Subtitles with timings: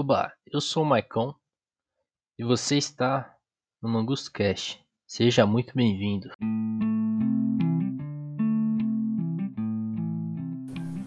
[0.00, 1.34] Oba, eu sou o Maicon
[2.38, 3.34] e você está
[3.82, 4.78] no Mangusto Cast.
[5.04, 6.28] Seja muito bem-vindo.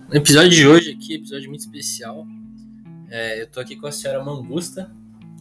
[0.09, 2.27] No episódio de hoje aqui, episódio muito especial,
[3.09, 4.92] é, eu tô aqui com a senhora Mangusta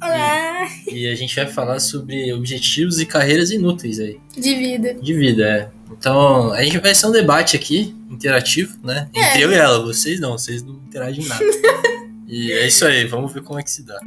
[0.01, 0.69] Olá!
[0.87, 4.95] e a gente vai falar sobre objetivos e carreiras inúteis aí, De vida.
[4.95, 5.71] de vida, é.
[5.91, 9.11] Então, a gente vai ser um debate aqui, interativo, né?
[9.13, 9.45] Entre É.
[9.45, 11.45] eu e ela, vocês não, vocês não interagem nada.
[12.31, 13.99] e é isso aí, vamos ver como é que se dá.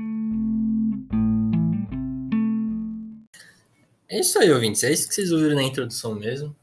[4.09, 4.83] É isso aí, ouvintes.
[4.83, 6.55] É isso que vocês ouviram na introdução mesmo.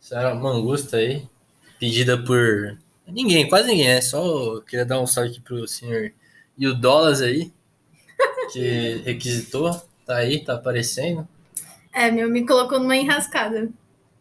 [0.00, 1.26] Senhora Mangusta aí,
[1.78, 4.00] pedida por ninguém, quase ninguém, né?
[4.00, 6.12] Só queria dar um salve aqui pro senhor
[6.56, 7.52] e o Dollars aí,
[8.52, 9.70] que requisitou.
[10.06, 11.26] Tá aí, tá aparecendo.
[11.92, 13.68] É, meu, me colocou numa enrascada.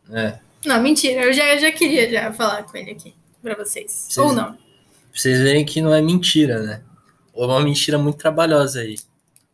[0.10, 1.24] É, Não, mentira.
[1.26, 3.14] Eu já, eu já queria já falar com ele aqui.
[3.42, 3.92] Pra vocês.
[3.92, 4.58] Vocês- Ou não.
[5.16, 6.84] Pra vocês verem que não é mentira, né?
[7.34, 8.98] Ou é uma mentira muito trabalhosa aí.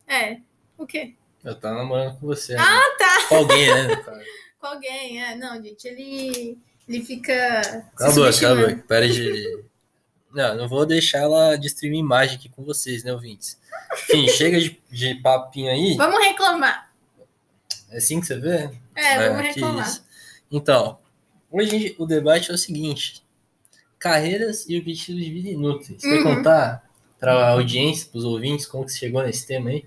[0.06, 0.38] É.
[0.76, 1.14] O quê?
[1.44, 2.54] Eu tava namorando com você.
[2.54, 2.60] né?
[2.60, 3.28] Ah, tá.
[3.28, 3.96] Com alguém, né?
[4.60, 5.22] Com alguém.
[5.22, 5.86] É, não, gente.
[5.88, 6.58] Ele.
[6.88, 7.62] Ele fica.
[7.64, 8.68] se Cala a boca, cala a subestimando.
[8.68, 8.84] boca.
[8.86, 9.64] Para de.
[10.32, 13.58] Não, não vou deixar ela destruir imagem aqui com vocês, né, ouvintes?
[13.92, 15.96] Enfim, chega de, de papinho aí.
[15.96, 16.92] Vamos reclamar.
[17.90, 18.70] É assim que você vê?
[18.94, 19.92] É, vamos que reclamar.
[20.50, 20.98] Então,
[21.50, 23.21] hoje o debate é o seguinte:
[24.02, 26.00] carreiras e objetivos de vida inúteis.
[26.02, 26.16] Você Uhum.
[26.16, 26.82] quer contar
[27.20, 29.84] para a audiência, para os ouvintes, como que você chegou nesse tema aí?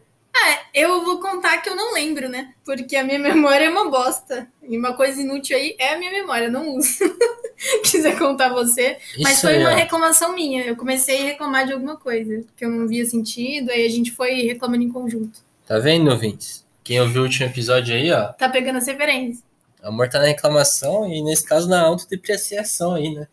[0.74, 2.54] É, eu vou contar que eu não lembro, né?
[2.64, 3.20] Porque a minha
[3.52, 4.48] memória é uma bosta.
[4.68, 7.00] E uma coisa inútil aí é a minha memória, não uso.
[7.84, 8.98] Quiser contar você.
[9.22, 10.64] Mas Isso foi aí, uma reclamação minha.
[10.64, 14.12] Eu comecei a reclamar de alguma coisa que eu não via sentido, aí a gente
[14.12, 15.40] foi reclamando em conjunto.
[15.66, 16.66] Tá vendo, ouvintes?
[16.84, 19.44] Quem ouviu o último episódio aí, ó, Tá pegando as referências.
[19.82, 23.28] amor tá na reclamação e nesse caso na autodepreciação aí, né?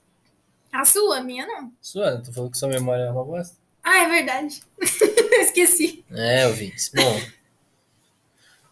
[0.72, 1.70] A sua, a minha não.
[1.80, 3.56] Sua, tu falou que sua memória é uma bosta?
[3.84, 4.62] Ah, é verdade.
[5.40, 6.02] Esqueci.
[6.10, 6.90] É, ouvintes.
[6.94, 7.20] Bom,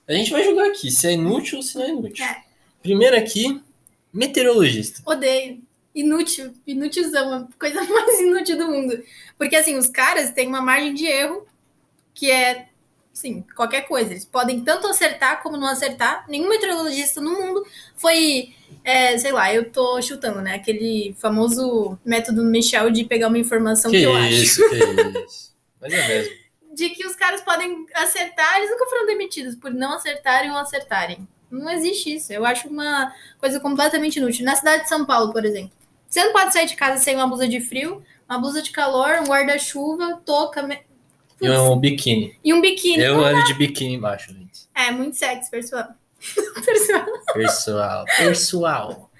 [0.08, 2.24] a gente vai julgar aqui se é inútil ou se não é inútil.
[2.24, 2.42] É.
[2.82, 3.62] Primeiro aqui,
[4.12, 5.02] meteorologista.
[5.04, 5.62] Odeio.
[5.94, 6.54] Inútil.
[6.66, 7.34] Inútilzão.
[7.34, 9.00] A coisa mais inútil do mundo.
[9.36, 11.46] Porque, assim, os caras têm uma margem de erro
[12.14, 12.69] que é,
[13.12, 14.10] assim, qualquer coisa.
[14.12, 16.24] Eles podem tanto acertar como não acertar.
[16.28, 17.64] Nenhum meteorologista no mundo
[17.96, 18.54] foi,
[18.84, 20.54] é, sei lá, eu tô chutando, né?
[20.54, 24.28] Aquele famoso método Michel de pegar uma informação que, Que eu acho.
[24.30, 24.76] isso, que
[25.26, 25.54] isso.
[25.80, 26.34] Mas é mesmo.
[26.72, 31.28] de que os caras podem acertar, eles nunca foram demitidos por não acertarem ou acertarem.
[31.50, 32.32] Não existe isso.
[32.32, 34.44] Eu acho uma coisa completamente inútil.
[34.44, 35.72] Na cidade de São Paulo, por exemplo,
[36.08, 39.18] você não pode sair de casa sem uma blusa de frio, uma blusa de calor,
[39.20, 40.78] um guarda-chuva, touca me-
[41.40, 42.36] E um biquíni.
[42.44, 43.02] e um biquíni.
[43.02, 44.68] Eu ando de biquíni embaixo, gente.
[44.74, 45.88] É, muito sexy, pessoal.
[46.64, 47.06] pessoal.
[47.32, 49.10] Pessoal, pessoal.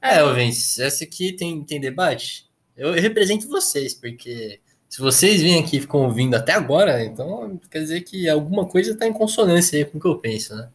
[0.00, 2.46] É, ouvintes, essa aqui tem, tem debate?
[2.76, 7.60] Eu, eu represento vocês, porque se vocês vêm aqui e ficam ouvindo até agora, então
[7.70, 10.68] quer dizer que alguma coisa está em consonância aí com o que eu penso, né?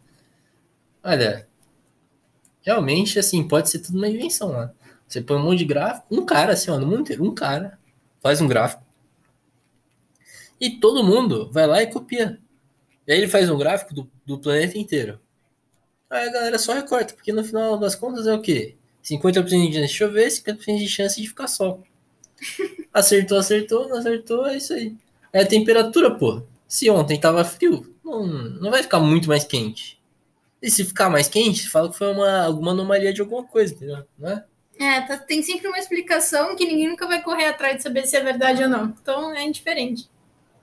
[1.04, 1.48] Olha,
[2.62, 4.70] realmente, assim, pode ser tudo uma invenção, né?
[5.08, 7.80] Você põe um monte de gráfico, um cara, assim, ó, no mundo inteiro, um cara
[8.22, 8.81] faz um gráfico
[10.62, 12.40] e todo mundo vai lá e copia.
[13.08, 15.20] E aí ele faz um gráfico do, do planeta inteiro.
[16.10, 18.76] Aí a galera só recorta, porque no final das contas é o quê?
[19.04, 21.84] 50% de chance de chover, 50% de chance de ficar sol.
[22.94, 24.96] Acertou, acertou, não acertou, é isso aí.
[25.32, 26.44] É a temperatura, pô.
[26.68, 30.00] Se ontem tava frio, não, não vai ficar muito mais quente.
[30.62, 34.06] E se ficar mais quente, fala que foi uma, alguma anomalia de alguma coisa, entendeu?
[34.20, 34.46] Não é?
[34.80, 38.18] É, tá- tem sempre uma explicação que ninguém nunca vai correr atrás de saber se
[38.18, 38.96] é verdade ou não.
[39.02, 40.10] Então é indiferente.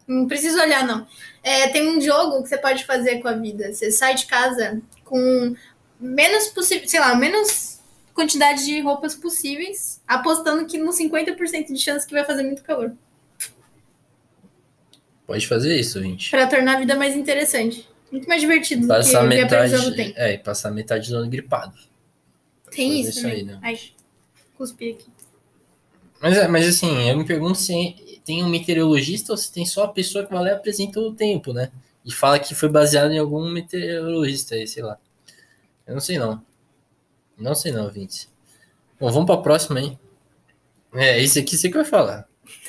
[0.09, 1.07] Não precisa olhar, não.
[1.43, 3.73] É, tem um jogo que você pode fazer com a vida.
[3.73, 5.55] Você sai de casa com
[6.01, 7.79] menos possível, sei lá, menos
[8.15, 12.93] quantidade de roupas possíveis, apostando que no 50% de chance que vai fazer muito calor.
[15.27, 16.31] Pode fazer isso, gente.
[16.31, 17.87] Pra tornar a vida mais interessante.
[18.11, 19.95] Muito mais divertido do Passar que do metade.
[19.95, 20.15] tempo.
[20.17, 21.75] É, e passar metade do ano gripado.
[22.71, 23.59] Tem isso, isso aí, né?
[23.63, 23.79] Ai,
[24.57, 25.07] cuspi aqui.
[26.21, 27.73] Mas, é, mas assim, eu me pergunto se
[28.29, 31.15] tem um meteorologista ou se tem só a pessoa que vai lá e apresenta o
[31.15, 31.73] tempo, né?
[32.05, 34.99] E fala que foi baseado em algum meteorologista aí, sei lá.
[35.87, 36.45] Eu não sei não.
[37.39, 38.29] Não sei não, Vinci.
[39.01, 39.99] Bom, vamos pra próxima, hein?
[40.93, 42.29] É, esse aqui você que vai falar.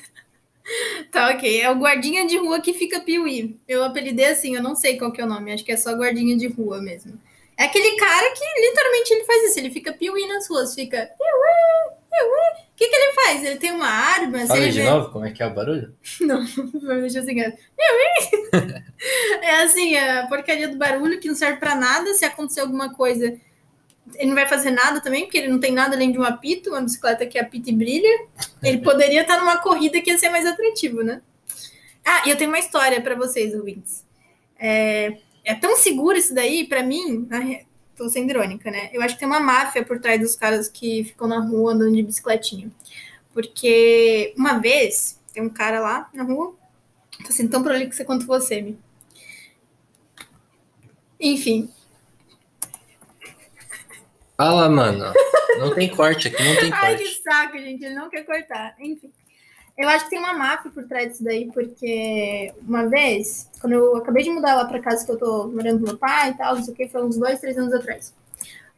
[1.11, 1.61] Tá, ok.
[1.61, 3.59] É o guardinha de rua que fica piuí.
[3.67, 5.51] Eu apelidei assim, eu não sei qual que é o nome.
[5.51, 7.19] Acho que é só guardinha de rua mesmo.
[7.57, 9.57] É aquele cara que literalmente ele faz isso.
[9.57, 10.75] Ele fica piuí nas ruas.
[10.75, 12.59] Fica piuí.
[12.71, 13.43] O que que ele faz?
[13.43, 14.39] Ele tem uma arma?
[14.39, 15.93] se Fala de vê- novo como é que é o barulho?
[16.21, 16.43] Não,
[17.01, 17.57] deixa eu seguir.
[18.51, 18.83] Piuí.
[19.41, 22.13] É assim, a porcaria do barulho que não serve pra nada.
[22.13, 23.25] Se acontecer alguma coisa,
[24.15, 26.69] ele não vai fazer nada também, porque ele não tem nada além de um apito,
[26.71, 28.25] uma bicicleta que apita e brilha.
[28.63, 31.21] Ele poderia estar numa corrida que ia ser mais atrativo, né?
[32.05, 34.03] Ah, e eu tenho uma história para vocês, ouvintes.
[34.59, 37.27] É, é tão seguro isso daí, para mim,
[37.95, 38.89] tô sendo irônica, né?
[38.93, 41.93] Eu acho que tem uma máfia por trás dos caras que ficam na rua andando
[41.95, 42.71] de bicicletinha.
[43.33, 46.55] Porque uma vez, tem um cara lá na rua,
[47.25, 48.79] tô sendo tão prolixo quanto você, me.
[51.19, 51.69] Enfim.
[54.37, 55.13] Fala, mano.
[55.57, 56.85] Não tem corte aqui, não tem corte.
[56.85, 57.83] Ai, que saco, gente.
[57.83, 58.75] Ele não quer cortar.
[58.79, 59.11] Enfim.
[59.77, 63.95] Eu acho que tem uma máfia por trás disso daí, porque uma vez, quando eu
[63.95, 66.55] acabei de mudar lá pra casa que eu tô morando com meu pai e tal,
[66.55, 68.13] não sei o que, foi uns dois, três anos atrás.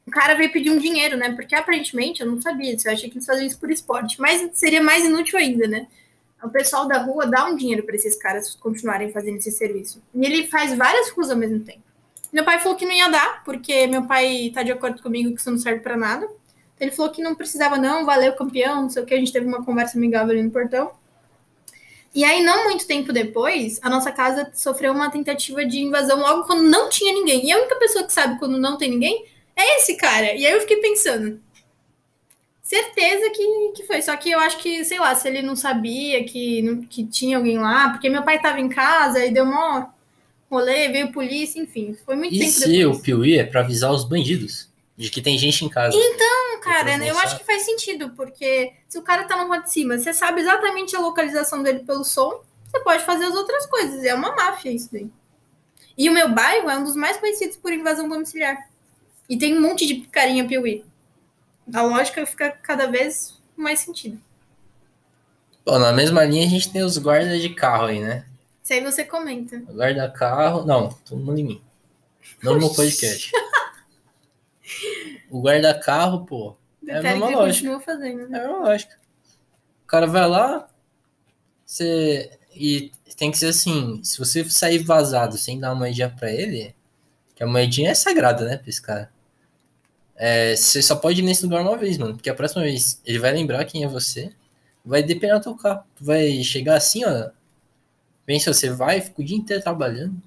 [0.05, 1.31] O cara veio pedir um dinheiro, né?
[1.33, 4.49] Porque aparentemente eu não sabia disso, eu achei que eles faziam isso por esporte, mas
[4.53, 5.87] seria mais inútil ainda, né?
[6.43, 10.01] O pessoal da rua dá um dinheiro para esses caras continuarem fazendo esse serviço.
[10.13, 11.83] E ele faz várias coisas ao mesmo tempo.
[12.33, 15.39] Meu pai falou que não ia dar, porque meu pai tá de acordo comigo que
[15.39, 16.27] isso não serve para nada.
[16.79, 19.13] Ele falou que não precisava, não, valeu, campeão, não sei o que.
[19.13, 20.91] A gente teve uma conversa amigável ali no portão.
[22.13, 26.45] E aí, não muito tempo depois, a nossa casa sofreu uma tentativa de invasão logo
[26.45, 27.45] quando não tinha ninguém.
[27.45, 29.25] E a única pessoa que sabe quando não tem ninguém
[29.61, 30.33] é esse cara.
[30.33, 31.39] E aí eu fiquei pensando.
[32.61, 34.01] Certeza que, que foi.
[34.01, 37.57] Só que eu acho que, sei lá, se ele não sabia que, que tinha alguém
[37.57, 39.87] lá, porque meu pai tava em casa e deu mó
[40.49, 41.95] rolê, veio polícia, enfim.
[42.05, 42.97] Foi muito e tempo se depois.
[42.97, 44.69] o Piuí é pra avisar os bandidos?
[44.97, 45.97] De que tem gente em casa.
[45.97, 49.71] Então, cara, eu acho que faz sentido, porque se o cara tá no rua de
[49.71, 54.03] cima, você sabe exatamente a localização dele pelo som, você pode fazer as outras coisas.
[54.03, 55.09] É uma máfia isso daí.
[55.97, 58.57] E o meu bairro é um dos mais conhecidos por invasão domiciliar.
[59.29, 60.83] E tem um monte de picarinha piuí.
[61.73, 64.19] A lógica fica cada vez mais sentido.
[65.65, 68.25] Bom, na mesma linha a gente tem os guardas de carro aí, né?
[68.63, 69.57] Isso aí você comenta.
[69.57, 70.65] Guarda-carro.
[70.65, 71.61] Não, todo mundo em mim.
[72.43, 73.31] Não no podcast.
[75.29, 76.55] o guarda-carro, pô.
[76.87, 77.79] É a mesma lógica.
[77.79, 78.39] Fazendo, né?
[78.39, 78.97] É a mesma lógica.
[79.83, 80.67] O cara vai lá,
[81.65, 82.37] você.
[82.55, 86.75] E tem que ser assim: se você sair vazado sem dar uma moedinha pra ele,
[87.41, 89.11] que a moedinha é sagrada, né, pra esse cara.
[90.15, 92.13] É, você só pode ir nesse lugar uma vez, mano.
[92.13, 94.31] Porque a próxima vez ele vai lembrar quem é você,
[94.85, 95.83] vai depenar teu carro.
[95.95, 97.31] Tu vai chegar assim, ó.
[98.27, 100.21] Pensa, você vai, fica o dia inteiro trabalhando.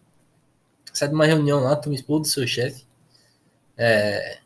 [0.92, 2.84] Sai de uma reunião lá, toma expor do seu chefe.
[3.78, 4.38] É,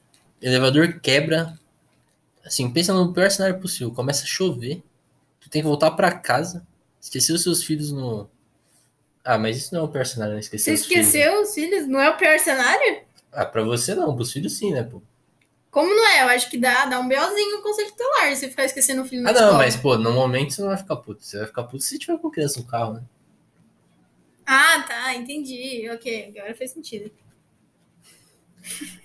[0.43, 1.59] elevador quebra.
[2.44, 3.94] Assim, pensa no pior cenário possível.
[3.94, 4.82] Começa a chover.
[5.41, 6.67] Tu tem que voltar para casa.
[7.00, 8.29] Esqueceu seus filhos no.
[9.30, 10.40] Ah, mas isso não é o pior cenário, né?
[10.40, 11.48] Esqueceu Você esqueceu filhos.
[11.50, 11.86] os filhos?
[11.86, 13.02] Não é o pior cenário?
[13.30, 15.02] Ah, pra você não, pros filhos sim, né, pô?
[15.70, 16.22] Como não é?
[16.22, 19.22] Eu acho que dá, dá um BOzinho no conselho tutelar se ficar esquecendo o filho
[19.22, 19.50] na Ah, escola.
[19.52, 21.22] não, mas, pô, no momento você não vai ficar puto.
[21.22, 23.02] Você vai ficar puto se tiver com criança no carro, né?
[24.46, 25.86] Ah, tá, entendi.
[25.90, 27.10] Ok, agora faz sentido.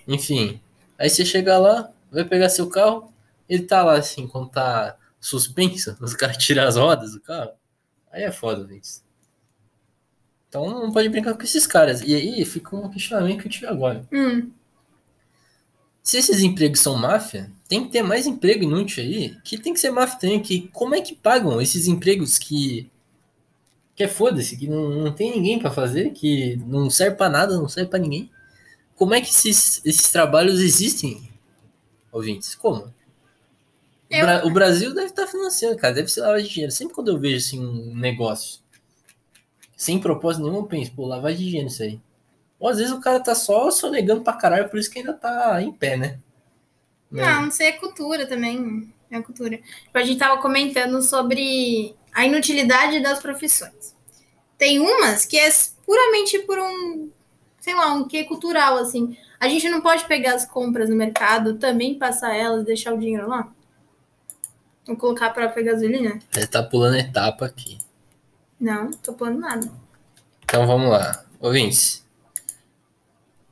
[0.08, 0.58] Enfim,
[0.98, 3.12] aí você chega lá, vai pegar seu carro,
[3.46, 7.50] ele tá lá assim, quando tá suspenso, os caras tiram as rodas do carro.
[8.10, 9.03] Aí é foda, gente.
[10.54, 12.00] Então não pode brincar com esses caras.
[12.00, 14.06] E aí fica um questionamento que eu tive agora.
[14.12, 14.52] Hum.
[16.00, 19.80] Se esses empregos são máfia, tem que ter mais emprego inútil aí, que tem que
[19.80, 22.88] ser máfia também, que como é que pagam esses empregos que
[23.96, 27.56] que é foda-se, que não, não tem ninguém para fazer, que não serve para nada,
[27.56, 28.28] não serve para ninguém.
[28.96, 31.30] Como é que esses, esses trabalhos existem,
[32.10, 32.56] ouvintes?
[32.56, 32.92] Como?
[34.10, 34.18] Eu...
[34.18, 36.72] O, Bra o, Brasil deve estar tá financiando, cara, deve ser lavagem de dinheiro.
[36.72, 38.63] Sempre quando eu vejo assim um negócio
[39.84, 42.00] sem propósito nenhum, eu penso, pô, lavagem de dinheiro isso aí.
[42.58, 45.60] Ou às vezes o cara tá só sonegando pra caralho, por isso que ainda tá
[45.60, 46.18] em pé, né?
[47.10, 48.90] Não, não sei, é cultura também.
[49.10, 49.58] É cultura.
[49.58, 53.94] Tipo, a gente tava comentando sobre a inutilidade das profissões.
[54.56, 55.50] Tem umas que é
[55.84, 57.10] puramente por um,
[57.60, 59.16] sei lá, um que cultural, assim.
[59.38, 62.98] A gente não pode pegar as compras no mercado, também passar elas e deixar o
[62.98, 63.52] dinheiro lá?
[64.86, 66.18] Vou colocar a própria gasolina?
[66.30, 67.76] Você tá pulando etapa aqui.
[68.58, 69.83] Não, tô pulando nada.
[70.44, 71.24] Então vamos lá.
[71.40, 72.04] Ouvintes,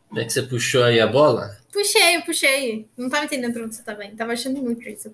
[0.08, 1.56] como é que você puxou aí a bola?
[1.72, 2.88] Puxei, puxei.
[2.96, 4.16] Não tava entendendo pra onde você tava indo.
[4.16, 5.10] Tava achando muito isso.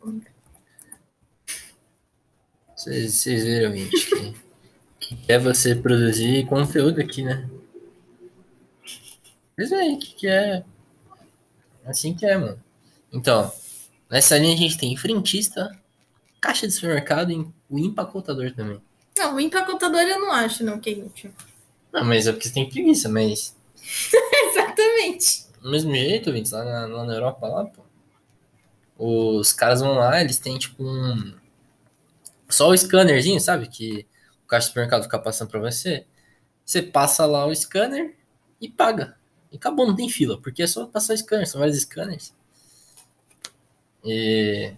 [2.77, 4.35] Vocês viram, gente,
[4.99, 7.49] que, que é você produzir conteúdo aqui, né?
[9.57, 10.65] Pois aí, que, que é.
[11.85, 12.63] Assim que é, mano.
[13.13, 13.51] Então,
[14.11, 15.77] nessa linha a gente tem frentista,
[16.41, 18.81] caixa de supermercado e o empacotador também.
[19.17, 21.33] Não, o empacotador eu não acho, não, que é inútil.
[22.01, 23.57] Não, mas é porque você tem preguiça, mas
[24.51, 25.47] Exatamente.
[25.61, 27.83] Do mesmo jeito, Vintes, lá na, lá na Europa, lá, pô.
[28.99, 31.33] Os caras vão lá, eles têm tipo um.
[32.49, 33.69] Só o scannerzinho, sabe?
[33.69, 34.07] Que
[34.45, 36.07] o caixa do supermercado fica passando pra você.
[36.65, 38.17] Você passa lá o scanner
[38.61, 39.17] e paga.
[39.53, 42.35] E acabou, não tem fila, porque é só passar o scanner, são vários scanners.
[44.05, 44.73] E.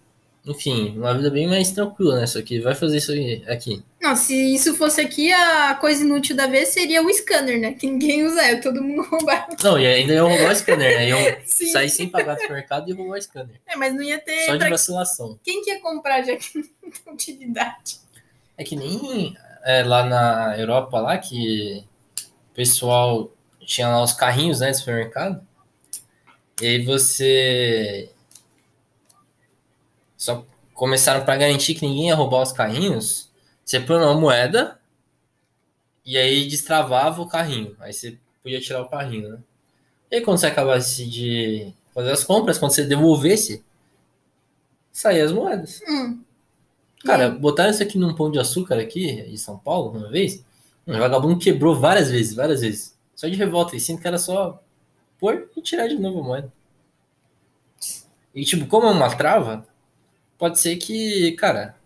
[0.50, 2.26] enfim, uma vida bem mais tranquila, né?
[2.26, 3.12] Só que vai fazer isso
[3.46, 3.82] aqui.
[4.00, 7.72] Não, se isso fosse aqui, a coisa inútil da vez seria o scanner, né?
[7.72, 9.48] Que ninguém usa, é todo mundo roubar.
[9.62, 11.08] Não, e ainda iam roubar o scanner, né?
[11.08, 13.60] Iam sair sem pagar no mercado e roubar o scanner.
[13.66, 14.46] É, mas não ia ter.
[14.46, 15.38] Só de vacilação.
[15.44, 18.00] Quem que ia comprar já que não tem utilidade?
[18.58, 21.84] É que nem é, lá na Europa, lá que
[22.50, 25.46] o pessoal tinha lá os carrinhos, né, do supermercado.
[26.60, 28.10] E aí você
[30.20, 33.30] só começaram para garantir que ninguém ia roubar os carrinhos,
[33.64, 34.78] você põe uma moeda
[36.04, 37.74] e aí destravava o carrinho.
[37.80, 39.38] Aí você podia tirar o carrinho, né?
[40.10, 43.64] E aí, quando você acabasse de fazer as compras, quando você devolvesse,
[44.92, 45.80] saía as moedas.
[45.88, 46.22] Hum.
[47.02, 50.44] Cara, botaram isso aqui num pão de açúcar aqui, em São Paulo, uma vez.
[50.86, 52.98] Um vagabundo quebrou várias vezes, várias vezes.
[53.14, 53.74] Só de revolta.
[53.74, 54.62] E sinto que era só
[55.18, 56.52] pôr e tirar de novo a moeda.
[58.34, 59.66] E tipo, como é uma trava,
[60.40, 61.76] pode ser que, cara,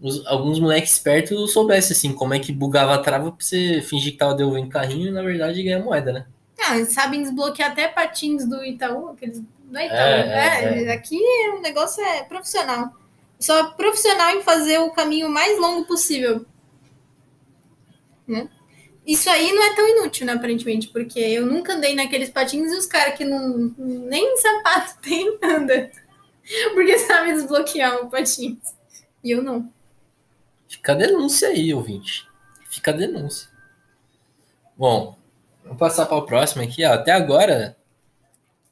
[0.00, 4.12] os, alguns moleques espertos soubessem, assim, como é que bugava a trava pra você fingir
[4.12, 6.26] que tava devolvendo carrinho e, na verdade, ganhar moeda, né?
[6.60, 9.40] Ah, eles sabem desbloquear até patins do Itaú, aqueles...
[9.70, 10.92] Não é Itaú, é, é, é.
[10.92, 11.18] aqui
[11.56, 12.92] o negócio é profissional.
[13.38, 16.44] Só profissional em fazer o caminho mais longo possível.
[18.26, 18.48] Né?
[19.06, 22.76] Isso aí não é tão inútil, né, aparentemente, porque eu nunca andei naqueles patins e
[22.76, 25.90] os caras que não nem sapato tem anda.
[26.74, 28.74] Porque sabe desbloquear o patins.
[29.22, 29.72] E eu não.
[30.68, 32.28] Fica a denúncia aí, ouvinte.
[32.68, 33.48] Fica a denúncia.
[34.76, 35.16] Bom,
[35.62, 36.84] vamos passar para o próximo aqui.
[36.84, 36.92] Ó.
[36.92, 37.76] Até agora,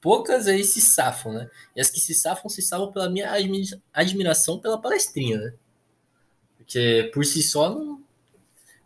[0.01, 1.51] poucas aí se safam, né?
[1.77, 3.31] E as que se safam, se salvam pela minha
[3.93, 5.55] admiração pela palestrinha, né?
[6.57, 8.03] Porque por si só não,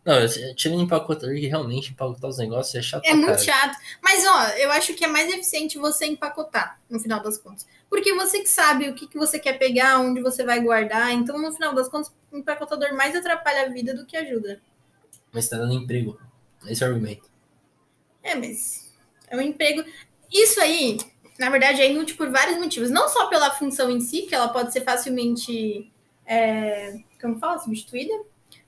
[0.05, 0.17] não,
[0.55, 3.03] tirando empacotador que realmente empacotar os negócios é chato.
[3.05, 3.75] É muito chato.
[3.99, 7.65] Mas, ó, eu acho que é mais eficiente você empacotar, no final das contas.
[7.89, 11.11] Porque você que sabe o que, que você quer pegar, onde você vai guardar.
[11.11, 14.61] Então, no final das contas, o empacotador mais atrapalha a vida do que ajuda.
[15.33, 16.19] Mas tá dando emprego.
[16.67, 17.27] Esse é o argumento.
[18.21, 18.93] É, mas
[19.27, 19.83] é um emprego.
[20.31, 20.99] Isso aí,
[21.39, 22.91] na verdade, é inútil por vários motivos.
[22.91, 25.91] Não só pela função em si, que ela pode ser facilmente.
[26.27, 27.57] É, como fala?
[27.57, 28.13] Substituída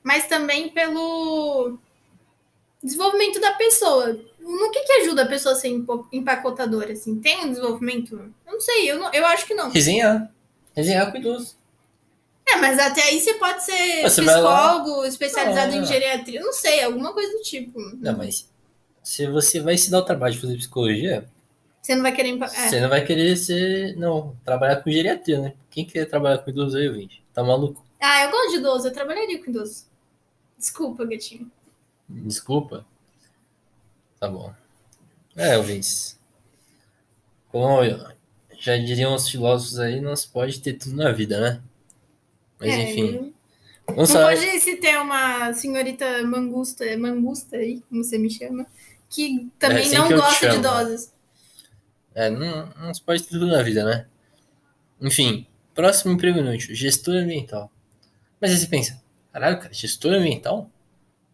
[0.08, 1.78] mas também pelo
[2.82, 4.18] desenvolvimento da pessoa.
[4.40, 5.68] No que, que ajuda a pessoa a ser
[6.14, 7.20] empacotadora, assim?
[7.20, 8.14] Tem um desenvolvimento?
[8.46, 9.70] Eu não sei, eu, não, eu acho que não.
[9.70, 10.32] Resenhar.
[10.74, 11.58] Resenhar com idoso.
[12.48, 16.82] É, mas até aí você pode ser você psicólogo, especializado não, em geriatria, não sei,
[16.82, 17.78] alguma coisa do tipo.
[17.98, 18.50] Não, mas
[19.04, 21.28] se você vai se dar o trabalho de fazer psicologia,
[21.82, 22.42] você não vai querer.
[22.42, 22.48] É.
[22.48, 23.98] Você não vai querer ser.
[23.98, 25.54] Não, trabalhar com geriatria, né?
[25.70, 27.22] Quem quer trabalhar com idoso aí, gente?
[27.34, 27.86] Tá maluco?
[28.00, 29.88] Ah, eu gosto de idoso, eu trabalharia com idoso.
[30.58, 31.52] Desculpa, gatinho.
[32.10, 32.86] Desculpa?
[34.20, 34.54] Tá bom.
[35.36, 36.18] É, Elvis.
[37.50, 37.82] Como
[38.60, 41.62] já diriam os filósofos aí, não se pode ter tudo na vida, né?
[42.60, 43.34] Mas é, enfim.
[43.88, 48.66] Não, não pode se ter uma senhorita mangusta, mangusta aí, como você me chama,
[49.10, 51.14] que também é, não gosta de doses.
[52.16, 54.08] É, não, não se pode ter tudo na vida, né?
[55.00, 55.46] Enfim,
[55.76, 57.72] próximo emprego inútil, gestor ambiental.
[58.42, 59.02] Mas aí você pensa,
[59.38, 60.68] Caralho, cara, gestor ambiental?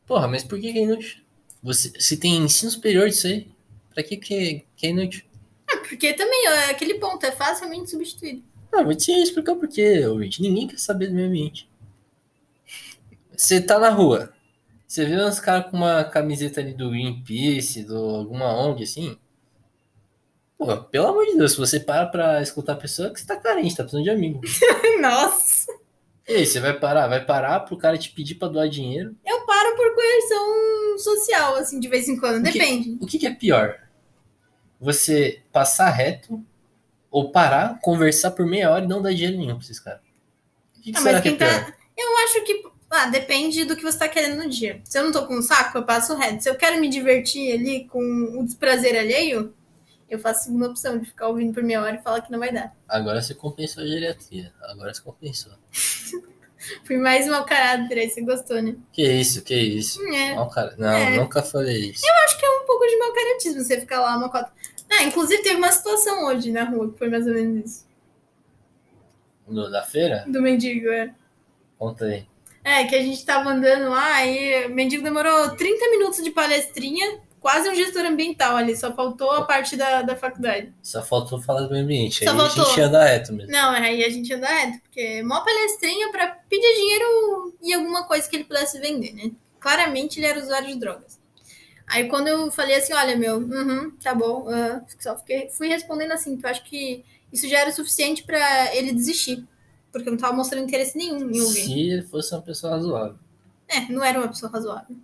[0.06, 1.22] Porra, mas por que, é inútil?
[1.64, 3.48] Você, se tem ensino superior disso aí,
[3.94, 5.24] pra que, que, que é inútil?
[5.72, 8.44] É, porque também, é aquele ponto, é facilmente substituído.
[8.74, 10.42] Ah, vou te explicar por quê, ouvinte.
[10.42, 11.70] Ninguém quer saber do meio ambiente.
[13.38, 14.34] Você tá na rua,
[14.86, 19.18] você vê uns caras com uma camiseta ali do Greenpeace, do alguma ONG assim.
[20.58, 23.26] Pô, pelo amor de Deus, se você para pra escutar a pessoa, é que você
[23.26, 24.42] tá carente, tá precisando de amigo.
[25.00, 25.83] Nossa!
[26.28, 27.08] E aí, você vai parar?
[27.08, 29.16] Vai parar pro cara te pedir pra doar dinheiro?
[29.26, 32.96] Eu paro por coerção social, assim, de vez em quando, o depende.
[32.98, 33.78] Que, o que, é pior?
[34.80, 36.42] Você passar reto
[37.12, 40.02] ou parar, conversar por meia hora e não dar dinheiro nenhum pra esses caras?
[40.78, 41.66] O que, que ah, será que é tá- pior?
[41.66, 41.74] Tá...
[41.96, 44.80] Eu acho que ah, depende do que você tá querendo no dia.
[44.86, 46.44] Se eu não tô com um saco, eu passo reto.
[46.44, 48.00] Se eu quero me divertir ali com
[48.40, 49.54] o desprazer alheio,
[50.10, 52.40] eu faço a segunda opção de ficar ouvindo por meia hora e falar que não
[52.40, 52.76] vai dar.
[52.88, 54.54] Agora você compensou a geriatria.
[54.62, 55.54] Agora você compensou.
[56.84, 58.76] Fui mais mau caráter aí, você gostou, né?
[58.92, 60.02] Que isso, que isso.
[60.08, 60.36] É.
[60.36, 60.74] Mau car...
[60.78, 61.18] Não, é.
[61.18, 62.06] nunca falei isso.
[62.06, 64.52] Eu acho que é um pouco de mau caratismo você ficar lá uma cota.
[64.90, 67.88] Ah, inclusive teve uma situação hoje na rua que foi mais ou menos isso.
[69.48, 70.24] Do, da feira?
[70.28, 71.14] Do mendigo, é.
[71.78, 72.26] Conta aí.
[72.64, 77.20] É, que a gente tava andando lá e o mendigo demorou 30 minutos de palestrinha
[77.44, 80.74] quase um gestor ambiental ali, só faltou a parte da, da faculdade.
[80.82, 82.64] Só faltou falar do meio ambiente, só aí faltou.
[82.64, 83.52] a gente anda reto mesmo.
[83.52, 88.30] Não, aí a gente anda reto, porque mó palestrinha pra pedir dinheiro e alguma coisa
[88.30, 89.30] que ele pudesse vender, né?
[89.60, 91.20] Claramente ele era usuário de drogas.
[91.86, 96.14] Aí quando eu falei assim, olha, meu, uhum, tá bom, uh, só fiquei, fui respondendo
[96.14, 99.46] assim, que eu acho que isso já era o suficiente para ele desistir.
[99.92, 101.66] Porque eu não tava mostrando interesse nenhum em ouvir.
[101.66, 103.20] Se ele fosse uma pessoa razoável.
[103.68, 104.96] É, não era uma pessoa razoável.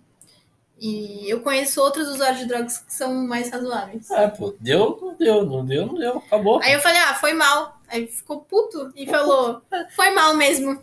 [0.80, 4.10] E eu conheço outros usuários de drogas que são mais razoáveis.
[4.10, 6.58] É, pô, deu, não deu, não deu, não deu, acabou.
[6.62, 7.78] Aí eu falei, ah, foi mal.
[7.86, 9.60] Aí ficou puto e falou,
[9.94, 10.80] foi mal mesmo.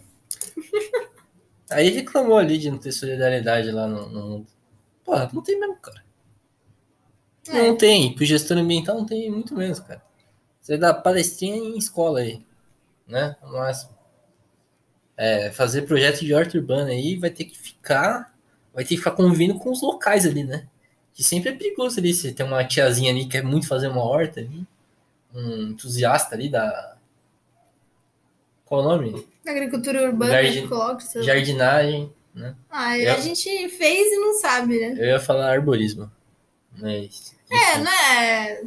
[1.70, 4.48] Aí reclamou ali de não ter solidariedade lá no, mundo.
[5.04, 6.04] Porra, não tem mesmo, cara.
[7.50, 7.68] É.
[7.68, 8.14] Não tem.
[8.14, 10.02] Pro gestor ambiental não tem muito menos, cara.
[10.62, 12.42] Você dá palestrinha em escola aí,
[13.08, 13.36] né?
[13.42, 13.98] No máximo.
[15.16, 18.37] É, fazer projeto de horta urbana aí vai ter que ficar.
[18.78, 20.68] Vai ter que ficar convivendo com os locais ali, né?
[21.12, 22.14] Que sempre é perigoso ali.
[22.14, 24.64] Você tem uma tiazinha ali que quer muito fazer uma horta ali.
[25.34, 26.96] Um entusiasta ali da.
[28.66, 29.28] Qual o nome?
[29.48, 30.32] Agricultura urbana,
[31.20, 31.26] lá.
[31.26, 32.56] Jardinagem, né?
[32.70, 34.92] Ah, Eu- a gente fez e não sabe, né?
[34.92, 36.12] Eu ia falar arborismo.
[36.78, 37.36] Mas.
[37.50, 38.62] É, não é,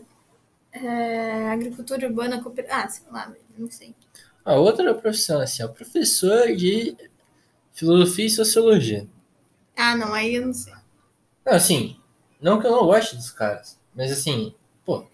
[0.72, 2.82] é agricultura urbana cooperativa.
[2.82, 3.94] Ah, sei lá, não sei.
[4.44, 6.96] A outra profissão, assim, é o professor de
[7.72, 9.06] filosofia e sociologia.
[9.80, 10.72] Ah, não, aí eu não sei.
[11.46, 11.96] Não, assim,
[12.40, 15.04] não que eu não goste dos caras, mas assim, pô,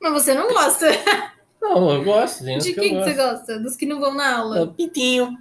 [0.00, 0.86] Mas você não gosta.
[1.62, 3.58] não, eu gosto, De que quem eu que você gosta?
[3.60, 4.62] Dos que não vão na É, aula.
[4.62, 5.38] o Pintinho.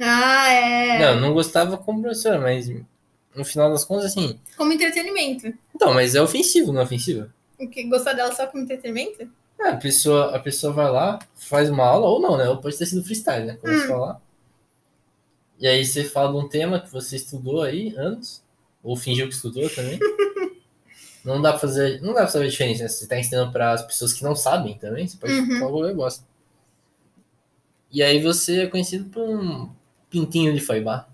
[0.00, 0.98] Ah, é.
[0.98, 2.68] Não, não gostava como professor, mas
[3.34, 4.40] no final das contas, assim.
[4.56, 5.52] Como entretenimento.
[5.74, 7.30] Então, mas é ofensivo, não é ofensivo?
[7.58, 7.84] O que?
[7.84, 9.30] Gostar dela só como entretenimento?
[9.60, 12.48] É, a pessoa, a pessoa vai lá, faz uma aula, ou não, né?
[12.48, 13.56] Ou pode ter sido freestyle, né?
[13.60, 13.88] Começa a Hum.
[13.88, 14.20] falar.
[15.62, 18.42] E aí você fala de um tema que você estudou aí anos,
[18.82, 19.96] ou fingiu que estudou também.
[21.24, 22.02] não dá pra fazer.
[22.02, 22.88] Não dá pra saber a diferença, né?
[22.88, 25.58] Você tá ensinando para as pessoas que não sabem também, você pode Uhum.
[25.60, 26.24] falar o negócio.
[27.92, 29.70] E aí você é conhecido por um
[30.10, 31.08] pintinho de foibá.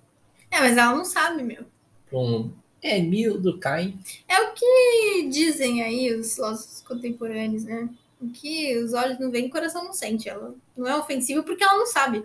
[0.51, 1.65] É, mas ela não sabe, meu.
[2.11, 2.51] Por um
[2.83, 4.01] Emil do Caim.
[4.27, 7.89] É o que dizem aí os filósofos contemporâneos, né?
[8.19, 10.27] O que os olhos não veem, o coração não sente.
[10.29, 12.25] Ela não é ofensiva porque ela não sabe.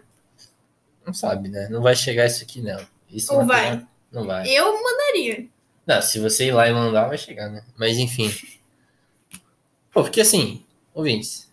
[1.05, 1.67] Não sabe, né?
[1.69, 2.79] Não vai chegar isso aqui, não.
[3.09, 3.87] Isso Ou não vai?
[4.11, 4.47] Não vai.
[4.49, 5.47] Eu mandaria.
[5.85, 7.63] Não, se você ir lá e mandar, vai chegar, né?
[7.77, 8.31] Mas enfim.
[9.91, 11.51] Pô, porque assim, ouvintes,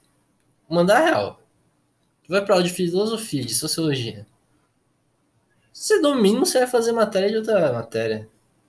[0.69, 1.41] mandar é real.
[2.25, 4.27] Tu vai pra aula de filosofia, de sociologia.
[5.73, 8.29] Você, no mínimo, você vai fazer matéria de outra matéria,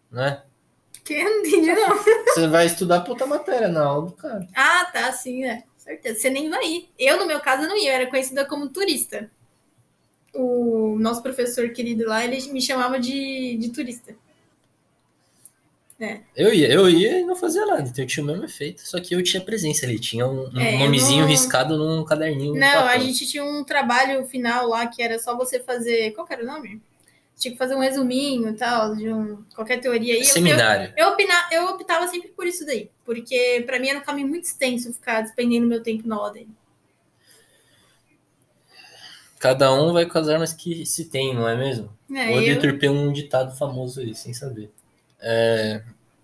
[0.10, 0.42] né?
[1.04, 1.98] Que não entendi, não.
[2.32, 4.48] Você vai estudar pra outra matéria na aula do cara.
[4.56, 5.64] Ah, tá, sim, é.
[5.78, 6.20] Certeza.
[6.20, 6.90] Você nem vai ir.
[6.98, 7.92] Eu, no meu caso, não ia.
[7.92, 9.30] Eu era conhecida como turista.
[10.34, 14.16] O nosso professor querido lá, ele me chamava de, de turista.
[16.36, 19.00] Eu ia, eu ia e não fazia nada, então eu tinha o mesmo efeito, só
[19.00, 22.54] que eu tinha presença ali, tinha um, um É, eu nomezinho não- riscado num caderninho.
[22.54, 26.12] de Não, a gente tinha um trabalho final lá que era só você fazer.
[26.14, 26.82] Qual era o nome?
[27.38, 30.22] Tinha que fazer um resuminho e tal, de um, qualquer teoria aí.
[30.22, 30.92] Eu- Seminário.
[30.98, 34.46] Eu, opina- eu optava sempre por isso daí, porque pra mim era um caminho muito
[34.46, 36.50] extenso ficar despendendo meu tempo na aula dele.
[39.42, 41.90] Cada um vai com as armas que se tem, não é mesmo?
[42.14, 44.72] É, Vou eu, deturpei um ditado famoso aí, sem saber.
[45.20, 45.82] É,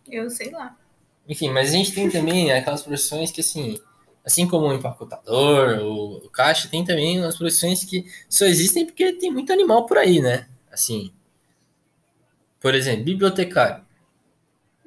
[0.07, 0.77] eu sei lá.
[1.27, 3.79] Enfim, mas a gente tem também aquelas profissões que, assim,
[4.25, 9.13] assim como o empacotador, o, o caixa, tem também umas profissões que só existem porque
[9.13, 10.47] tem muito animal por aí, né?
[10.71, 11.11] Assim,
[12.59, 13.83] por exemplo, bibliotecário.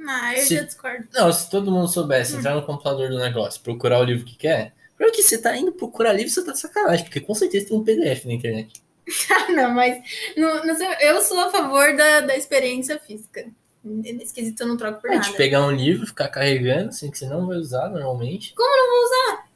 [0.08, 1.08] Ah, eu Se- já discordo.
[1.12, 4.74] Não, se todo mundo soubesse entrar no computador do negócio, procurar o livro que quer,
[5.00, 7.76] primeiro que você tá indo procurar livro, você tá de sacanagem, porque com certeza tem
[7.76, 8.82] um PDF na internet.
[9.30, 9.98] Ah, não, mas
[11.00, 13.44] eu sou a favor da, da experiência física.
[13.82, 15.26] Nesse quesito eu não troco por É, nada.
[15.28, 18.54] de pegar um livro, ficar carregando, assim, que você não vai usar normalmente.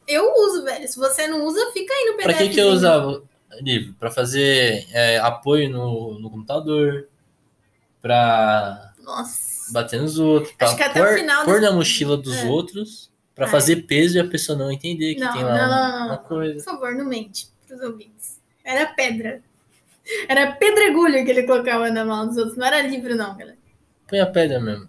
[0.08, 0.88] Eu uso, velho.
[0.88, 2.24] Se você não usa, fica aí no PDF.
[2.24, 3.22] Pra que que eu usava
[3.60, 3.94] livro?
[3.94, 7.06] Pra fazer é, apoio no, no computador,
[8.02, 9.72] pra Nossa.
[9.72, 12.44] bater nos outros, pra Acho que até o pôr, final pôr na mochila dos É.
[12.46, 13.48] outros, pra É.
[13.48, 16.16] fazer peso e a pessoa não entender que Não, tem lá não, uma, não, uma
[16.18, 16.62] Por coisa.
[16.64, 18.40] favor, não mente pros ouvintes.
[18.64, 19.42] Era pedra.
[20.28, 22.56] Era pedregulho que ele colocava na mão dos outros.
[22.56, 23.56] Não era livro, não, galera.
[24.06, 24.88] Põe a pedra mesmo.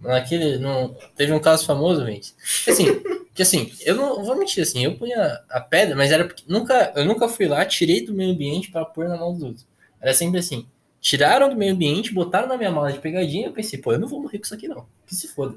[0.00, 2.34] Naquele, não, teve um caso famoso, gente.
[2.68, 2.86] Assim,
[3.32, 6.92] que assim, eu não vou mentir, assim, eu punha a pedra, mas era porque nunca,
[6.96, 9.66] eu nunca fui lá, tirei do meio ambiente pra pôr na mão dos outros.
[10.00, 10.66] Era sempre assim,
[11.00, 14.08] tiraram do meio ambiente, botaram na minha mala de pegadinha, eu pensei, pô, eu não
[14.08, 15.54] vou morrer com isso aqui não, que se foda.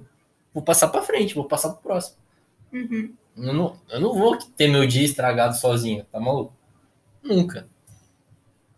[0.55, 2.15] Vou passar pra frente, vou passar pro próximo.
[2.71, 3.13] Uhum.
[3.37, 6.53] Eu não, eu não vou ter meu dia estragado sozinho, tá maluco?
[7.21, 7.67] Nunca.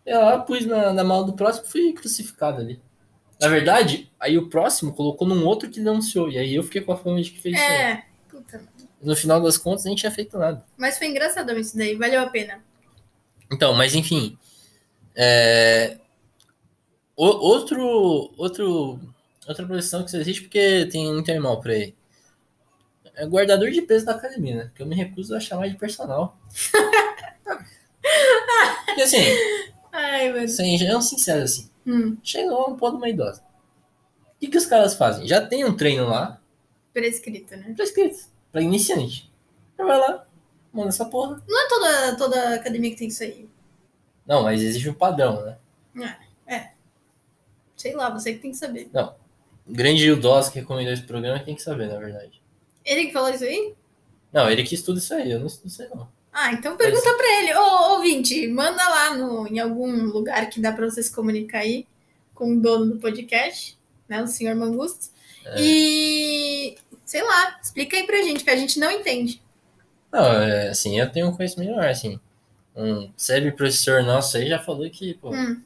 [0.04, 2.82] Eu lá pus na, na mala do próximo e fui crucificado ali.
[3.40, 6.32] Na verdade, aí o próximo colocou num outro que denunciou.
[6.32, 7.76] E aí eu fiquei com a fama de que fez isso aí.
[7.76, 8.06] É.
[8.28, 8.64] Puta.
[9.00, 10.66] No final das contas, nem tinha feito nada.
[10.76, 11.96] Mas foi engraçadão isso daí.
[11.96, 12.64] Valeu a pena.
[13.52, 14.36] Então, mas enfim.
[15.16, 15.98] É...
[17.16, 19.00] o- outro, outro,
[19.48, 21.96] outra profissão que só existe porque tem muito animal por aí.
[23.16, 24.72] É guardador de peso da academia, né?
[24.76, 26.38] Que eu me recuso a chamar de personal.
[28.86, 29.18] Porque assim,
[29.92, 30.48] Ai, mano.
[30.48, 33.42] sejam sinceros assim, Hum, chegou um pô de uma idosa.
[34.36, 35.28] O que, que os caras fazem?
[35.28, 36.40] Já tem um treino lá,
[36.94, 37.74] prescrito, né?
[37.76, 39.32] prescrito, pra iniciante.
[39.78, 40.26] Já vai lá,
[40.74, 41.42] manda essa porra.
[41.48, 43.50] Não é toda, toda academia que tem isso aí.
[44.26, 45.58] Não, mas existe um padrão, né?
[47.76, 48.90] Sei lá, você que tem que saber.
[48.94, 49.16] O
[49.68, 52.42] grande idoso que recomendou esse programa tem que saber, na verdade.
[52.86, 53.74] Ele que falou isso aí?
[54.32, 56.08] Não, ele que estuda isso aí, eu não estudo isso aí não.
[56.32, 57.54] Ah, então pergunta pra ele.
[57.56, 61.88] Ô, ouvinte, manda lá no, em algum lugar que dá pra você se comunicar aí
[62.36, 63.78] com o dono do podcast,
[64.08, 64.22] né?
[64.22, 65.08] O senhor Mangusto.
[65.44, 65.56] É.
[65.60, 69.42] E, sei lá, explica aí pra gente, que a gente não entende.
[70.12, 72.20] Não, é, assim, eu tenho um conhecimento melhor, assim.
[72.76, 75.60] Um cérebro professor nosso aí já falou que, pô, Hum,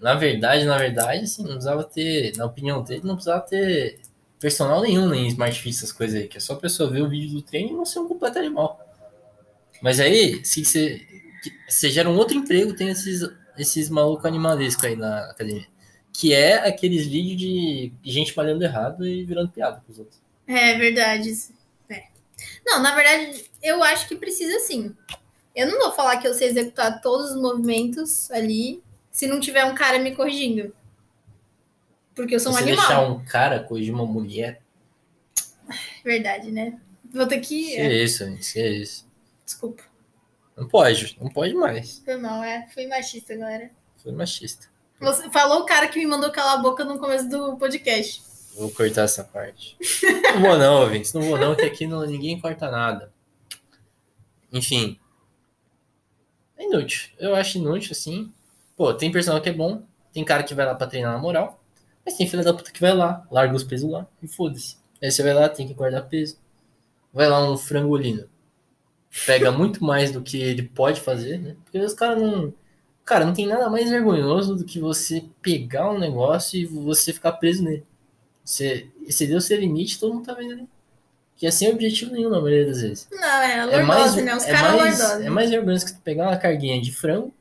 [0.00, 4.00] na verdade, na verdade, assim, não precisava ter, na opinião dele, não precisava ter
[4.38, 7.08] personal nenhum nem Smart Fit, essas coisas aí, que é só a pessoa ver o
[7.08, 8.78] vídeo do treino e não ser um completo animal.
[9.80, 11.00] Mas aí, se você,
[11.66, 13.26] você gera um outro emprego, tem esses,
[13.58, 15.66] esses malucos animalescos aí na academia.
[16.12, 20.20] Que é aqueles vídeos de gente malhando errado e virando piada com os outros.
[20.46, 21.30] é verdade.
[21.30, 21.54] isso.
[21.88, 22.04] É.
[22.66, 24.94] Não, na verdade, eu acho que precisa sim.
[25.56, 28.82] Eu não vou falar que eu sei executar todos os movimentos ali
[29.14, 30.74] se não tiver um cara me corrigindo.
[32.16, 32.86] Porque eu sou um você animal.
[32.86, 34.60] deixar um cara corrigir uma mulher,
[36.04, 36.78] Verdade, né?
[37.12, 37.68] Vou ter que.
[37.68, 39.08] que é isso, que é isso.
[39.44, 39.82] Desculpa.
[40.56, 42.00] Não pode, não pode mais.
[42.04, 42.66] Foi mal, é.
[42.74, 43.70] Fui machista, galera.
[43.96, 44.68] Foi machista.
[45.00, 48.22] Você falou o cara que me mandou calar a boca no começo do podcast.
[48.56, 49.76] Vou cortar essa parte.
[50.34, 51.12] não vou não, ouvintes.
[51.12, 53.12] Não vou não, que aqui não, ninguém corta nada.
[54.52, 54.98] Enfim.
[56.56, 57.10] É inútil.
[57.18, 58.32] Eu acho inútil, assim.
[58.76, 59.82] Pô, tem personal que é bom.
[60.12, 61.60] Tem cara que vai lá pra treinar na moral.
[62.04, 64.76] Mas tem filha da puta que vai lá, larga os pesos lá e foda-se.
[65.02, 66.36] Aí você vai lá, tem que guardar peso.
[67.12, 68.28] Vai lá um frangolino.
[69.26, 71.56] Pega muito mais do que ele pode fazer, né?
[71.64, 72.52] Porque os caras não.
[73.04, 77.32] Cara, não tem nada mais vergonhoso do que você pegar um negócio e você ficar
[77.32, 77.84] preso nele.
[78.44, 80.68] Você excedeu seu limite, todo mundo tá vendo ali.
[81.36, 83.08] Que é sem objetivo nenhum na maioria das vezes.
[83.10, 84.36] Não, é É lordose, mais, né?
[84.36, 85.26] Os é, caras mais, lordose.
[85.26, 87.32] é mais vergonhoso que tu pegar uma carguinha de frango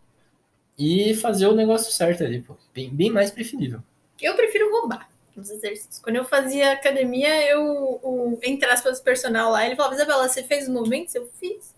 [0.78, 2.58] e fazer o negócio certo ali, pô.
[2.74, 3.82] Bem, bem mais preferível.
[4.22, 6.00] Eu prefiro roubar nos exercícios.
[6.00, 7.62] Quando eu fazia academia, eu,
[8.04, 11.14] o, entre aspas, personal lá, ele falava, Isabela, você fez os movimentos?
[11.16, 11.74] Eu fiz.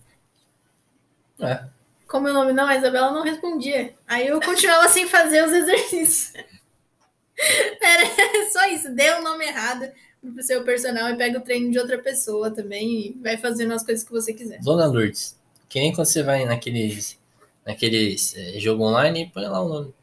[1.40, 1.66] É.
[2.08, 3.94] Como meu nome não é Isabela, não respondia.
[4.08, 6.34] Aí eu continuava sem fazer os exercícios.
[7.82, 8.06] Era
[8.52, 11.98] só isso, dê o nome errado pro seu personal e pega o treino de outra
[12.00, 14.60] pessoa também e vai fazendo as coisas que você quiser.
[14.62, 15.38] Dona Lourdes.
[15.68, 17.20] Que nem quando você vai naqueles,
[17.66, 19.94] naqueles é, jogo online e põe lá o nome.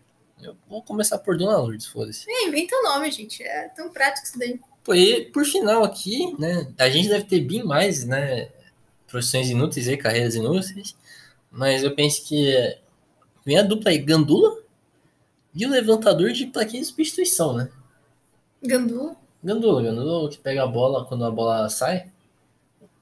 [0.42, 2.24] Eu vou começar por Dona Lourdes, foda-se.
[2.28, 3.42] É, inventa o nome, gente.
[3.42, 4.58] É tão prático isso daí.
[4.82, 6.72] Pô, e por final aqui, né?
[6.78, 8.48] A gente deve ter bem mais, né?
[9.06, 10.96] Profissões inúteis aí, carreiras inúteis.
[11.50, 12.80] Mas eu penso que é,
[13.44, 14.60] vem a dupla aí, Gandula
[15.54, 17.70] e o levantador de plaquinha de substituição, né?
[18.62, 19.16] Gandu.
[19.44, 22.08] Gandula, Gandula que pega a bola quando a bola sai,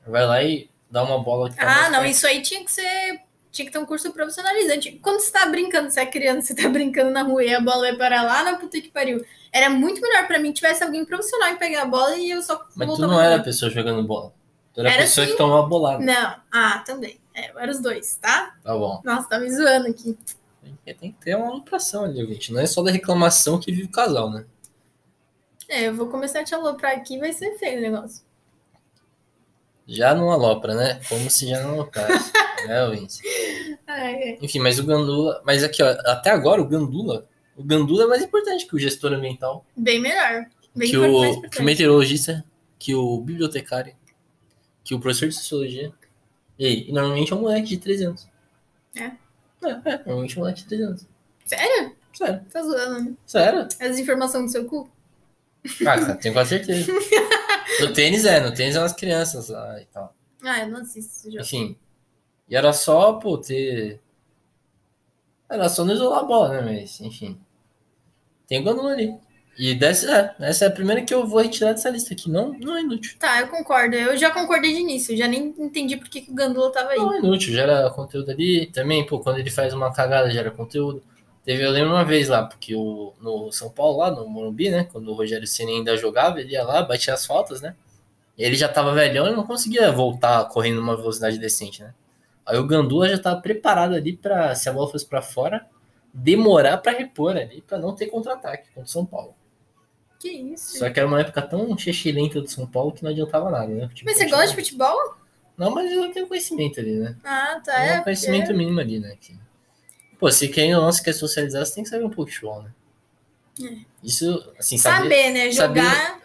[0.06, 2.12] vai lá e dá uma bola tá Ah, mais não, perto.
[2.12, 3.20] isso aí tinha que ser.
[3.50, 4.92] Tinha que ter um curso profissionalizante.
[5.02, 7.80] Quando você tá brincando, você é criança, você tá brincando na rua e a bola
[7.88, 9.24] vai parar lá na puta que pariu.
[9.52, 12.40] Era muito melhor pra mim que tivesse alguém profissional em pegar a bola e eu
[12.42, 14.32] só Mas tu não era a pessoa jogando bola.
[14.72, 15.32] Tu era a Era pessoa sim.
[15.32, 16.04] que tomou a bolada.
[16.04, 16.36] Não.
[16.52, 17.18] Ah, também.
[17.34, 18.54] É, eram os dois, tá?
[18.62, 19.00] Tá bom.
[19.04, 20.16] Nossa, tá me zoando aqui.
[20.84, 22.52] Tem- Tem que ter uma alopração ali, gente.
[22.52, 24.44] Não é só da reclamação que vive o casal, né?
[25.68, 28.22] É, eu vou começar a te aloprar aqui vai ser feio o negócio.
[29.90, 31.00] Já não alopra, né?
[31.08, 32.30] Como se já não aloprasse.
[32.68, 32.78] é.
[33.88, 34.38] Ai, ai.
[34.40, 35.42] Enfim, mas o Gandula.
[35.44, 37.26] Mas aqui, ó, até agora o Gandula.
[37.56, 40.46] O Gandula é mais importante que o gestor ambiental, Bem melhor.
[40.74, 42.44] Bem que o, que o meteorologista,
[42.78, 43.92] que o bibliotecário,
[44.84, 45.92] que o professor de sociologia.
[46.56, 48.28] E, e normalmente é um moleque de 13 anos.
[48.94, 49.02] É?
[49.02, 49.10] É,
[49.62, 51.06] é normalmente é um moleque de 13 anos.
[51.44, 51.96] Sério?
[52.12, 53.14] Sério, Tá zoando, né?
[53.26, 53.68] sério.
[53.80, 54.88] As informações do seu cu?
[55.84, 56.92] Ah, tenho quase certeza.
[57.80, 60.14] No tênis é, no tênis é umas crianças lá e tal.
[60.42, 61.42] Ah, eu não assisto esse jogo.
[61.42, 61.76] Enfim.
[62.48, 64.00] E era só, pô, ter.
[65.48, 66.80] Era só não isolar a bola, né?
[66.80, 67.38] Mas, enfim.
[68.46, 69.14] Tem o Gandula ali.
[69.58, 72.30] E dessa, é, essa é a primeira que eu vou retirar dessa lista aqui.
[72.30, 73.16] Não, não é inútil.
[73.18, 73.94] Tá, eu concordo.
[73.94, 75.16] Eu já concordei de início.
[75.16, 76.96] Já nem entendi por que, que o Gandula tava aí.
[76.96, 78.66] Não é inútil, gera conteúdo ali.
[78.66, 81.02] Também, pô, quando ele faz uma cagada, gera conteúdo.
[81.50, 84.84] Teve, eu lembro uma vez lá, porque o, no São Paulo, lá no Morumbi, né?
[84.84, 87.74] Quando o Rogério Ceni ainda jogava, ele ia lá, batia as faltas, né?
[88.38, 91.92] Ele já tava velhão e não conseguia voltar correndo numa velocidade decente, né?
[92.46, 95.66] Aí o Gandula já tava preparado ali pra, se a bola fosse pra fora,
[96.14, 99.34] demorar pra repor ali, pra não ter contra-ataque contra o São Paulo.
[100.20, 100.78] Que isso?
[100.78, 103.90] Só que era uma época tão chechilenta do São Paulo que não adiantava nada, né?
[103.92, 105.16] Tipo, Mas você gosta de futebol?
[105.58, 107.16] Não, mas eu tenho conhecimento ali, né?
[107.24, 107.84] Ah, tá.
[107.84, 109.16] É É, um conhecimento mínimo ali, né?
[109.20, 109.36] Que...
[110.20, 112.62] Pô, se quem não se quer socializar, você tem que saber um pouco de futebol,
[112.62, 112.70] né?
[113.62, 113.78] É.
[114.04, 115.30] Isso, assim, Saber, saber.
[115.32, 115.52] né?
[115.52, 116.20] saber- Jogar.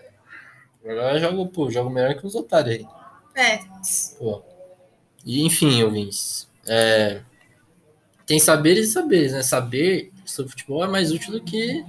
[0.84, 2.88] Agora eu jogo, pô, jogo melhor que os otários aí.
[3.36, 3.58] É.
[4.20, 4.44] Pô.
[5.26, 6.48] E, enfim, ouvintes.
[6.68, 7.22] É,
[8.26, 9.42] tem saberes e saberes, né?
[9.42, 11.84] Saber sobre futebol é mais útil do que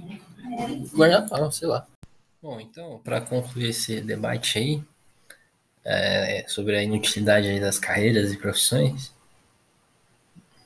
[0.93, 1.85] guardar pau, sei lá.
[2.41, 4.83] Bom, então, para concluir esse debate aí,
[5.85, 9.13] é, sobre a inutilidade das carreiras e profissões.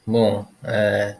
[0.05, 1.17] Bom, é,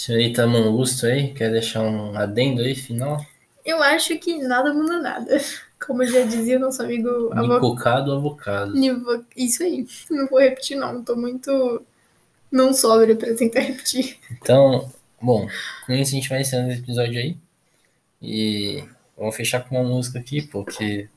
[0.00, 3.20] senhorita Mangusto aí, quer deixar um adendo aí, final?
[3.62, 5.38] Eu acho que nada muda nada.
[5.86, 7.30] Como já dizia o nosso amigo.
[7.34, 8.72] Nicocado avocado.
[8.74, 9.86] Nivo- Isso aí.
[10.10, 11.02] Não vou repetir, não.
[11.04, 11.82] Tô muito
[12.50, 14.18] não sóbria pra tentar repetir.
[14.30, 15.46] Então, bom,
[15.86, 17.36] com isso a gente vai encerrando esse episódio aí.
[18.22, 18.82] E
[19.18, 21.08] vamos fechar com uma música aqui, porque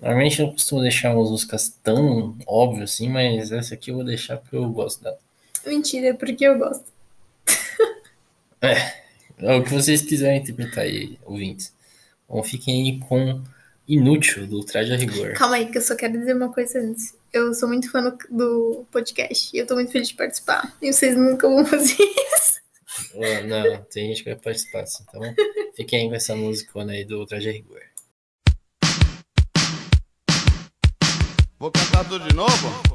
[0.00, 4.04] normalmente eu não costumo deixar umas músicas tão óbvias assim, mas essa aqui eu vou
[4.04, 5.18] deixar porque eu gosto dela.
[5.66, 6.97] Mentira, porque eu gosto.
[8.60, 11.72] É o que vocês quiserem interpretar aí, ouvintes.
[12.28, 13.42] Bom, fiquem aí com
[13.86, 15.32] Inútil, do Traje a Rigor.
[15.34, 17.14] Calma aí, que eu só quero dizer uma coisa antes.
[17.32, 20.76] Eu sou muito fã do, do podcast e eu tô muito feliz de participar.
[20.82, 22.58] E vocês nunca vão fazer isso.
[23.46, 25.32] Não, tem gente que vai participar, assim, tá bom?
[25.76, 27.80] Fiquem aí com essa música aí do Traje a Rigor.
[31.58, 32.88] Vou cantar tudo de novo?